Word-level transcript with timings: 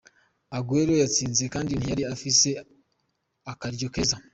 Aguero 0.57 0.93
yatsinze 1.01 1.43
kandi 1.53 1.71
ntiyari 1.73 2.03
afise 2.13 2.47
akaryo 3.51 3.87
keza. 3.93 4.17